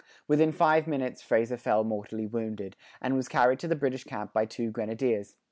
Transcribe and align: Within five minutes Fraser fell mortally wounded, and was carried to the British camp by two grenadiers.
Within 0.27 0.51
five 0.51 0.87
minutes 0.87 1.21
Fraser 1.21 1.57
fell 1.57 1.83
mortally 1.83 2.25
wounded, 2.25 2.75
and 3.03 3.15
was 3.15 3.27
carried 3.27 3.59
to 3.59 3.67
the 3.67 3.75
British 3.75 4.03
camp 4.03 4.33
by 4.33 4.47
two 4.47 4.71
grenadiers. 4.71 5.35